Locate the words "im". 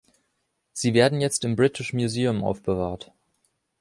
1.45-1.55